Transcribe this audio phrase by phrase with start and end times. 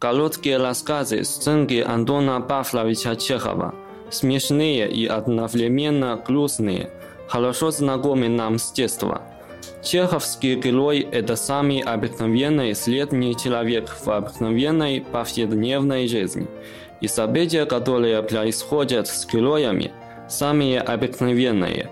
[0.00, 3.74] Короткие рассказы сценки Антона Павловича Чехова,
[4.08, 6.88] смешные и одновременно грустные,
[7.28, 9.20] хорошо знакомы нам с детства.
[9.82, 16.46] Чеховский герой– это самый обыкновенный средний человек в обыкновенной повседневной жизни.
[17.02, 19.92] И события, которые происходят с героями,
[20.30, 21.90] самые обыкновенные.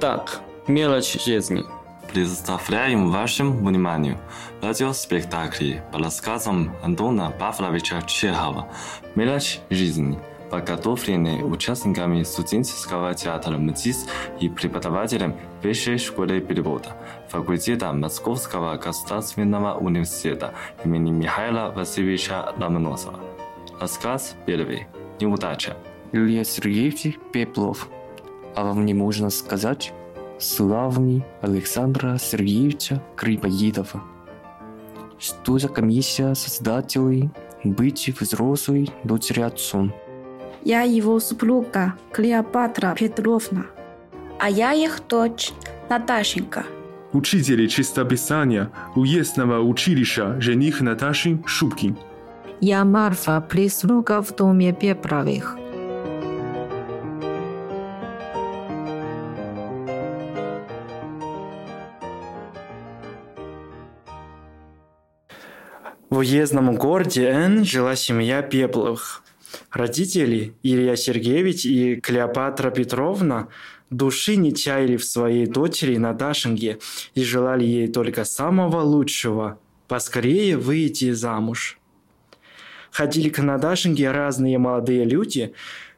[0.00, 1.62] Так, мелочь жизни–
[2.14, 4.18] Предоставляем вашему вниманию
[4.62, 8.68] радиоспектакли по рассказам Антона Павловича Чехова
[9.16, 10.16] «Мелочь жизни»,
[10.48, 14.06] подготовленные участниками студенческого театра МТИС
[14.38, 16.96] и преподавателем Высшей школы перевода
[17.30, 23.18] факультета Московского государственного университета имени Михаила Васильевича Ломоносова.
[23.80, 24.86] Рассказ первый.
[25.18, 25.76] Неудача.
[26.12, 27.88] Илья Сергеевич Пеплов.
[28.54, 29.92] А вам не можно сказать,
[30.38, 34.02] славный Александра Сергеевича Крипоедова.
[35.18, 37.30] Что за комиссия создателей
[37.62, 39.92] быть взрослой дочери отцом?
[40.64, 43.66] Я его супруга Клеопатра Петровна.
[44.40, 45.52] А я их дочь
[45.88, 46.64] Наташенька.
[47.12, 51.96] Учитель чистописания уездного училища жених Наташи Шубкин.
[52.60, 55.56] Я Марфа, прислуга в доме Пеправых.
[66.14, 69.24] В уездном городе Н жила семья Пепловых.
[69.72, 73.48] Родители Илья Сергеевич и Клеопатра Петровна
[73.90, 76.78] души не чаяли в своей дочери Наташеньке
[77.16, 81.80] и желали ей только самого лучшего– поскорее выйти замуж.
[82.92, 85.52] Ходили к Наташеньке разные молодые люди,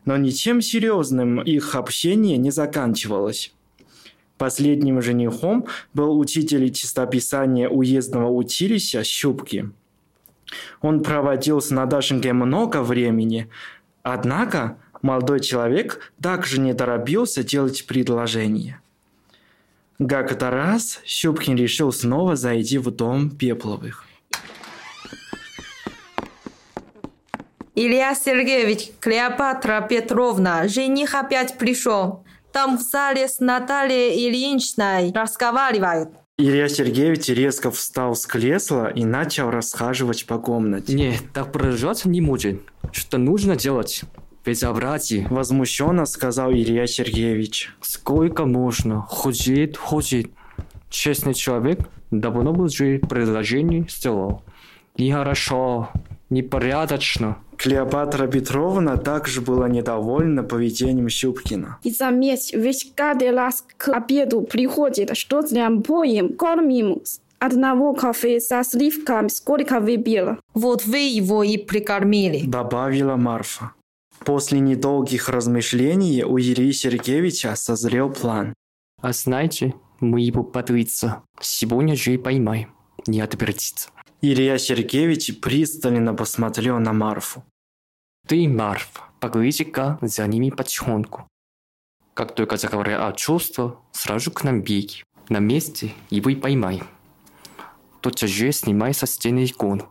[0.06, 3.52] но ничем серьезным их общение не заканчивалось.
[4.38, 9.68] Последним женихом был учитель чистописания уездного училища Щупки–
[10.80, 13.48] он проводил с Надашенькой много времени,
[14.02, 18.80] однако молодой человек также не торопился делать предложение.
[19.98, 24.04] Как-то раз Щупкин решил снова зайти в дом Пепловых.
[27.74, 32.24] Илья Сергеевич, Клеопатра Петровна, жених опять пришел.
[32.52, 36.08] Там в зале с Натальей Ильиничной разговаривают.
[36.38, 40.92] Илья Сергеевич резко встал с кресла и начал расхаживать по комнате.
[40.94, 42.60] Нет, так продолжаться не может.
[42.92, 44.02] Что нужно делать?
[44.44, 45.26] Безобразие.
[45.30, 47.70] Возмущенно сказал Илья Сергеевич.
[47.80, 49.00] Сколько можно?
[49.00, 50.30] Хочет, хочет.
[50.90, 54.42] Честный человек давно бы уже предложение сделал.
[54.98, 55.88] Нехорошо,
[56.28, 57.38] непорядочно.
[57.56, 61.78] Клеопатра Петровна также была недовольна поведением Щупкина.
[61.82, 67.02] И заметь, ведь каждый раз к обеду приходит, что зря поем, кормим.
[67.38, 70.38] Одного кафе со сливками сколько выпила.
[70.54, 72.46] Вот вы его и прикормили.
[72.46, 73.72] Добавила Марфа.
[74.24, 78.54] После недолгих размышлений у Ильи Сергеевича созрел план.
[79.02, 81.22] А знаете, мы его подвиться.
[81.40, 82.70] Сегодня же и поймаем.
[83.06, 83.90] Не отвертится.
[84.28, 87.44] Илья Сергеевич пристально посмотрел на Марфу.
[88.26, 91.28] Ты, Марф, поглядите-ка за ними потихоньку.
[92.12, 95.04] Как только заговорят о чувствах, сразу к нам беги.
[95.28, 96.88] На месте его и поймаем.
[98.00, 99.88] Тотчас же снимай со стены икону.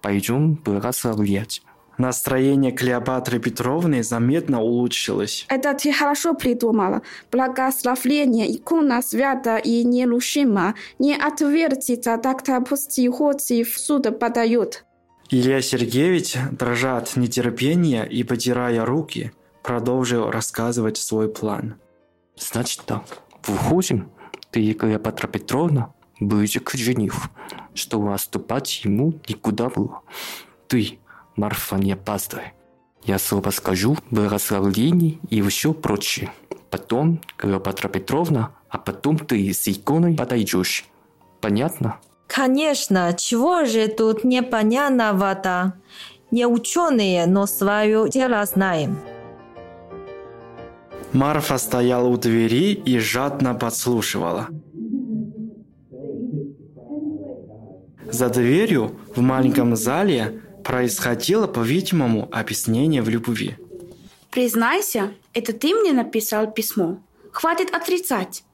[0.00, 1.60] Пойдем благословлять.
[1.98, 5.46] Настроение Клеопатры Петровны заметно улучшилось.
[5.48, 7.02] Это ты хорошо придумала.
[7.32, 10.74] Благословление икона свята и нерушима.
[11.00, 14.84] Не отвертится, так-то пусть хоть в суд подают.
[15.28, 19.32] Илья Сергеевич, дрожа от нетерпения и потирая руки,
[19.64, 21.74] продолжил рассказывать свой план.
[22.36, 23.02] Значит так,
[23.44, 24.08] выходим,
[24.52, 27.28] ты и Клеопатра Петровна ближе к жениху,
[27.74, 30.02] чтобы отступать ему никуда было.
[30.68, 31.00] Ты
[31.38, 32.52] Марфа, не опаздывай.
[33.04, 36.32] Я слово скажу, благословление и все прочее.
[36.68, 40.84] Потом Клеопатра Петровна, а потом ты с иконой подойдешь.
[41.40, 42.00] Понятно?
[42.26, 45.74] Конечно, чего же тут непонятного-то?
[46.32, 48.98] Не ученые, но свое дело знаем.
[51.12, 54.48] Марфа стояла у двери и жадно подслушивала.
[58.10, 63.56] За дверью в маленьком зале происходило, по-видимому, объяснение в любви.
[64.30, 66.98] Признайся, это ты мне написал письмо.
[67.32, 68.44] Хватит отрицать.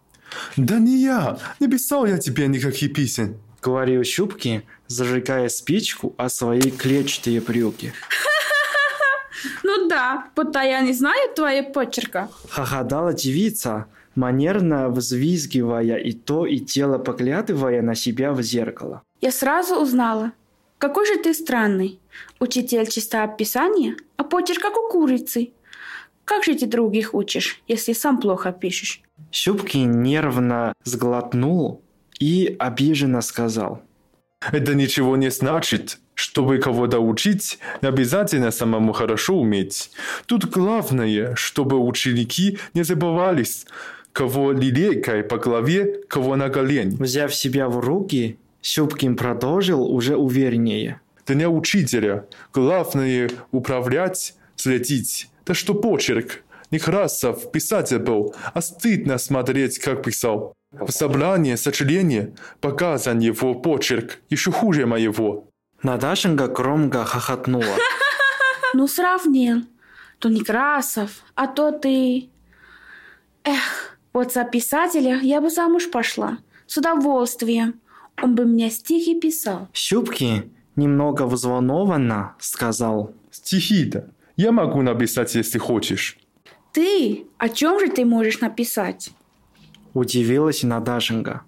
[0.56, 1.39] Да не я.
[1.61, 3.37] Не писал я тебе никаких писем.
[3.62, 7.93] Говорил Щупки, зажигая спичку о свои клетчатые брюки.
[9.62, 12.29] Ну да, будто я не знаю твоей почерка.
[12.51, 19.03] Хохотала девица, манерно взвизгивая и то и тело поглядывая на себя в зеркало.
[19.21, 20.33] Я сразу узнала.
[20.84, 21.98] Какой же ты странный.
[22.40, 25.54] Учитель чистописания, а почерк как у курицы.
[26.26, 29.00] Как же ты других учишь, если сам плохо пишешь?
[29.32, 31.81] Щупкин нервно сглотнул
[32.20, 33.81] и обиженно сказал.
[34.52, 36.00] Это ничего не значит.
[36.12, 39.90] Чтобы кого-то учить, обязательно самому хорошо уметь.
[40.26, 43.64] Тут главное, чтобы ученики не забывались,
[44.12, 46.94] кого лилейкой по голове, кого на колени.
[47.00, 50.99] Взяв себя в руки, Щупкин продолжил уже увереннее.
[51.26, 55.28] Для учителя главное управлять, следить.
[55.44, 56.43] Да что почерк.
[56.70, 60.55] Некрасов писатель был, а стыдно смотреть, как писал.
[60.72, 65.46] В собрании сочинения показан его почерк еще хуже моего.
[65.82, 67.64] Надашенька громко хохотнула.
[68.76, 69.62] Ну, сравнил.
[70.19, 72.28] То Некрасов, а то ты...
[73.44, 76.38] Эх, вот за писателя я бы замуж пошла.
[76.67, 77.81] С удовольствием.
[78.25, 79.69] Он бы мне стихи писал.
[79.75, 83.12] Щупки немного взволнованно сказал.
[83.31, 86.17] Стихи-то я могу написать, если хочешь.
[86.73, 87.26] Ты?
[87.37, 89.11] О чем же ты можешь написать?
[89.93, 91.43] Удивилась Надашенька.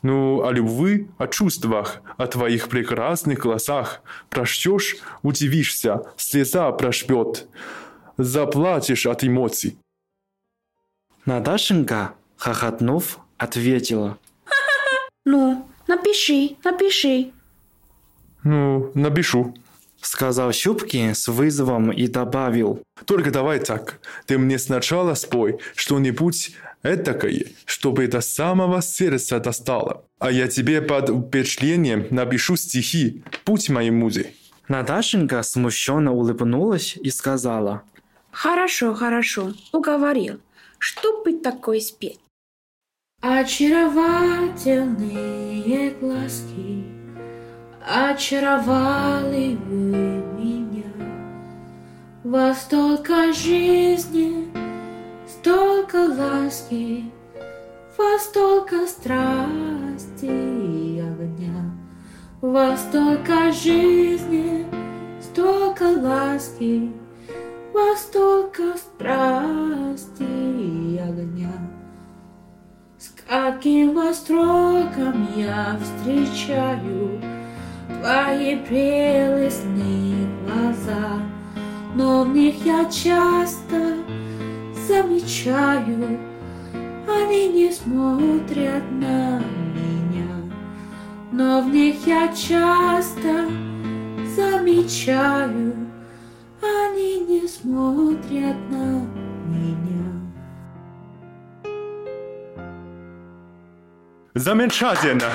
[0.00, 4.00] Ну, о любви, о чувствах, о твоих прекрасных глазах.
[4.30, 7.46] Прочтешь, удивишься, слеза прошпет.
[8.16, 9.76] Заплатишь от эмоций.
[11.26, 14.16] Надашенька, хохотнув, ответила.
[15.30, 17.32] Ну, напиши, напиши.
[18.44, 19.54] Ну, напишу.
[20.00, 22.82] Сказал Щупки с вызовом и добавил.
[23.04, 24.00] Только давай так.
[24.24, 26.52] Ты мне сначала спой что-нибудь
[26.82, 30.02] этакое, чтобы до самого сердца достало.
[30.18, 33.22] А я тебе под впечатлением напишу стихи.
[33.44, 34.34] Будь моей музей.
[34.68, 37.82] Надашенька смущенно улыбнулась и сказала.
[38.30, 40.40] Хорошо, хорошо, уговорил.
[40.78, 42.18] Что бы такое спеть?
[43.20, 46.84] Очаровательные глазки
[47.84, 50.84] Очаровали вы меня.
[52.22, 54.46] Во столько жизни,
[55.26, 57.10] столько ласки
[57.96, 61.72] Во столько страсти и огня.
[62.40, 64.64] Во столько жизни,
[65.20, 66.92] столько ласки
[67.74, 70.37] Во столько страсти
[73.28, 77.20] каким восторгом я встречаю
[78.00, 81.20] Твои прелестные глаза,
[81.94, 83.96] но в них я часто
[84.86, 86.18] замечаю,
[87.06, 89.40] они не смотрят на
[89.74, 90.30] меня,
[91.32, 93.48] но в них я часто
[94.36, 95.74] замечаю,
[96.62, 99.17] они не смотрят на меня.
[104.38, 105.32] Замечательно.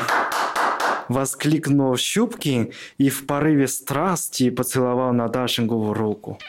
[1.10, 6.40] Воскликнул Щупки и в порыве страсти поцеловал Надашеньку в руку.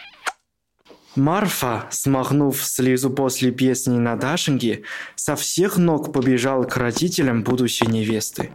[1.17, 4.85] Марфа, смахнув слезу после песни Надашеньки,
[5.17, 8.53] со всех ног побежал к родителям будущей невесты.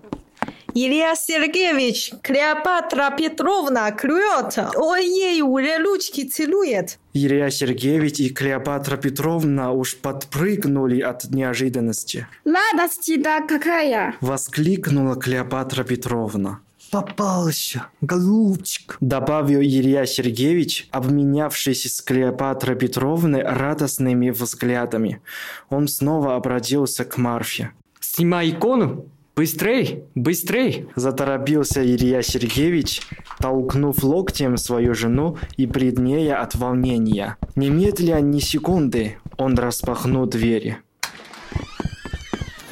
[0.74, 4.58] Илья Сергеевич, Клеопатра Петровна клюет.
[4.76, 7.00] Ой, ей уже ручки целует.
[7.14, 12.28] Илья Сергеевич и Клеопатра Петровна уж подпрыгнули от неожиданности.
[12.46, 14.16] Радость-то какая!
[14.22, 16.60] Воскликнула Клеопатра Петровна.
[16.92, 18.98] Попался, голубчик.
[19.00, 25.22] Добавил Илья Сергеевич, обменявшись с Клеопатрой Петровной радостными взглядами.
[25.70, 27.72] Он снова обратился к Марфе.
[28.00, 29.06] Снимай икону.
[29.40, 30.90] Быстрей, быстрей.
[30.98, 33.04] Заторопился Илья Сергеевич,
[33.40, 37.38] толкнув локтем свою жену и бледнея от волнения.
[37.56, 40.80] Немедля ни секунды он распахнул двери.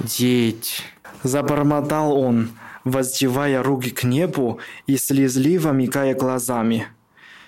[0.02, 0.82] Деть.
[1.24, 2.50] Забормотал он,
[2.84, 6.88] воздевая руки к небу и слезливо мигая глазами.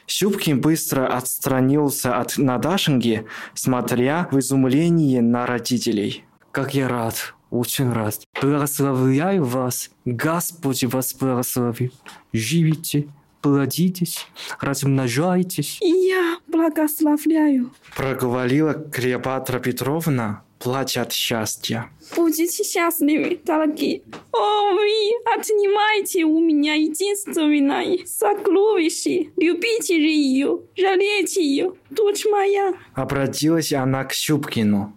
[0.08, 6.24] Щупкин быстро отстранился от Надашеньки, смотря в изумлении на родителей.
[6.54, 8.22] Как я рад, очень рад.
[8.42, 9.90] Благословляю вас.
[10.06, 11.92] Господь вас благослови.
[12.34, 13.08] Живите,
[13.42, 14.28] плодитесь,
[14.60, 15.78] размножайтесь.
[15.82, 17.72] И я благословляю.
[17.96, 21.90] Проговорила Клеопатра Петровна, плача от счастья.
[22.16, 24.02] Будете счастливы, дорогие.
[24.32, 29.30] О, вы отнимайте у меня единственное сокровище.
[29.38, 32.74] Любите ее, жалейте ее, дочь моя.
[32.94, 34.94] Обратилась она к Щупкину.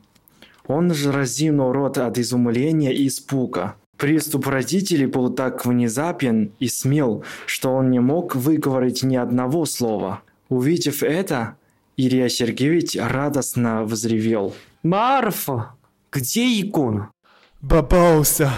[0.66, 3.74] Он же разинул рот от изумления и испуга.
[3.96, 10.22] Приступ родителей был так внезапен и смел, что он не мог выговорить ни одного слова.
[10.48, 11.56] Увидев это,
[11.96, 14.54] Илья Сергеевич радостно взревел.
[14.82, 15.74] Марфа,
[16.10, 17.10] где икона?
[17.68, 18.50] Попался.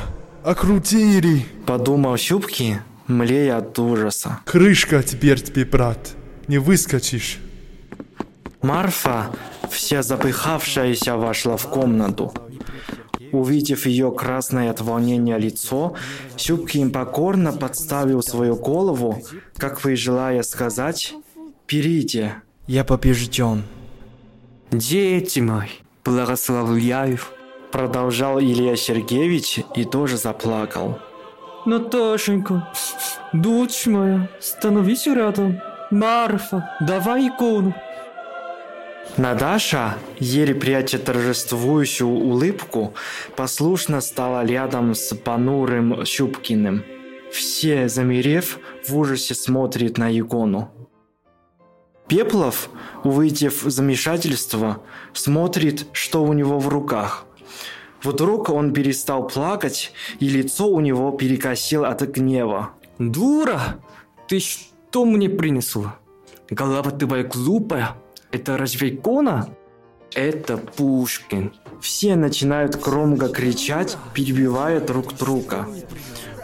[0.42, 1.44] Окрутили.
[1.66, 4.40] Подумал Щупки, млея от ужаса.
[4.44, 6.14] Крышка теперь тебе, брат.
[6.48, 7.38] Не выскочишь.
[8.62, 9.30] Марфа,
[9.74, 12.32] вся запыхавшаяся, вошла в комнату.
[13.32, 15.94] Увидев ее красное от волнения лицо,
[16.36, 19.22] Щупкин покорно подставил свою голову,
[19.56, 21.14] как бы желая сказать
[21.66, 23.64] «Перейте, я побежден».
[24.70, 25.68] Дети мои,
[26.04, 27.18] благословляю.
[27.72, 30.98] Продолжал Илья Сергеевич и тоже заплакал.
[31.66, 32.72] Наташенька,
[33.32, 35.60] дочь моя, становись рядом.
[35.90, 37.74] Марфа, давай икону.
[39.16, 42.94] Надаша, еле пряча торжествующую улыбку,
[43.36, 46.82] послушно стала рядом с понурым Щупкиным.
[47.30, 50.70] Все, замерев, в ужасе смотрят на икону.
[52.08, 52.70] Пеплов,
[53.04, 57.24] увидев замешательство, смотрит, что у него в руках.
[58.02, 62.70] Вдруг он перестал плакать, и лицо у него перекосило от гнева.
[62.98, 63.78] Дура,
[64.26, 65.98] ты что мне принесла?
[66.50, 67.96] Голова твоя глупая.
[68.34, 69.48] Это разве икона?
[70.12, 71.52] Это Пушкин.
[71.80, 75.68] Все начинают громко кричать, перебивая друг друга.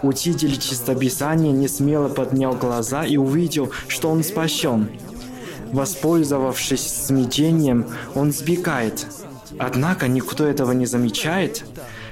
[0.01, 4.89] Учитель чистописания не смело поднял глаза и увидел, что он спасен.
[5.73, 9.09] Воспользовавшись смятением, он сбегает.
[9.59, 11.65] Однако никто этого не замечает.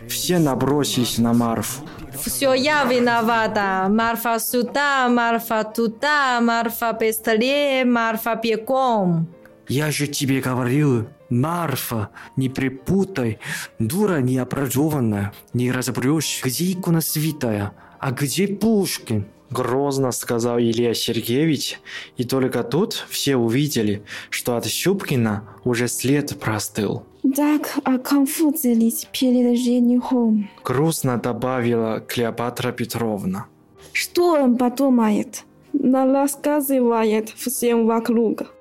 [0.08, 1.84] Все набросились на Марфу.
[2.26, 3.86] Все я виновата.
[3.88, 9.28] Марфа сюда, Марфа туда, Марфа быстрее, Марфа бегом.
[9.68, 13.38] Я же тебе говорил, Марфа, не припутай.
[13.78, 19.26] Дура необразованная, не разобрешь, где икона святая, а где Пушкин.
[19.50, 21.80] Грозно сказал Илья Сергеевич,
[22.18, 27.04] и только тут все увидели, что от Щупкина уже след простыл.
[27.34, 30.50] Так оконфузились перед женихом.
[30.64, 33.46] Грустно добавила Клеопатра Петровна.
[33.92, 35.44] Что он подумает?
[35.72, 38.54] Рассказывает всем вокруг.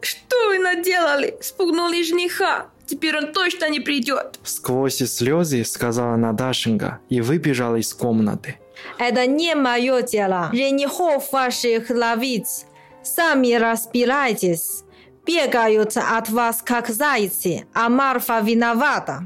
[0.00, 1.36] Что вы наделали?
[1.40, 2.66] Спугнули жениха.
[2.86, 4.38] Теперь он точно не придет.
[4.44, 8.58] Сквозь слезы сказала Надашенька и выбежала из комнаты.
[8.98, 10.50] Это не мое дело.
[10.52, 12.66] Женихов ваших ловить.
[13.02, 14.84] Сами разбирайтесь.
[15.24, 19.22] Бегают от вас, как зайцы, а Марфа виновата.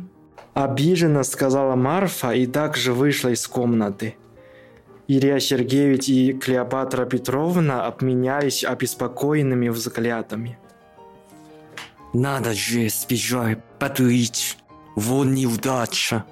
[0.55, 4.17] Обиженно сказала Марфа и также вышла из комнаты.
[5.09, 10.59] Илья Сергеевич и Клеопатра Петровна обменялись обеспокоенными взглядами.
[12.13, 14.59] Надо же сбежать, подлить.
[14.97, 16.25] Вот неудача.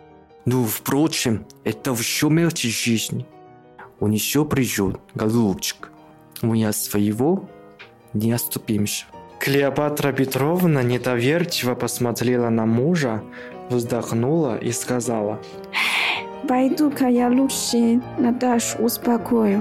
[0.45, 3.27] Ну, впрочем, это все мелочи жизни.
[4.01, 5.91] Он еще придет, голубчик.
[6.43, 7.49] Мы от своего
[8.13, 9.05] не оступимся.
[9.39, 13.23] Клеопатра Петровна недоверчиво посмотрела на мужа,
[13.69, 15.41] вздохнула и сказала.
[16.49, 19.61] Bajduka Jalushi na dasz uspokoił.